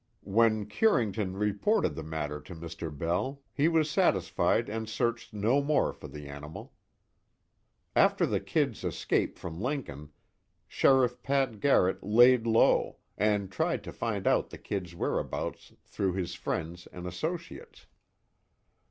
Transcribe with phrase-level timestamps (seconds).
[0.25, 2.89] When Curington reported the matter to Mr.
[2.89, 6.73] Bell, he was satisfied and searched no more for the animal.
[7.95, 10.09] After the "Kid's" escape from Lincoln,
[10.67, 16.33] Sheriff Pat Garrett "laid low," and tried to find out the "Kid's" whereabouts through his
[16.33, 17.85] friends and associates.